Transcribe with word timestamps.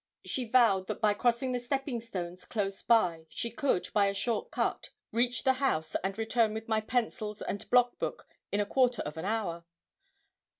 She 0.25 0.45
vowed 0.49 0.87
that 0.87 0.99
by 0.99 1.13
crossing 1.13 1.51
the 1.51 1.59
stepping 1.59 2.01
stones 2.01 2.43
close 2.45 2.81
by 2.81 3.27
she 3.29 3.51
could, 3.51 3.87
by 3.93 4.07
a 4.07 4.15
short 4.15 4.49
cut, 4.49 4.89
reach 5.11 5.43
the 5.43 5.53
house, 5.61 5.95
and 6.03 6.17
return 6.17 6.55
with 6.55 6.67
my 6.67 6.81
pencils 6.81 7.43
and 7.43 7.69
block 7.69 7.99
book 7.99 8.27
in 8.51 8.59
a 8.59 8.65
quarter 8.65 9.03
of 9.03 9.17
an 9.17 9.25
hour. 9.25 9.63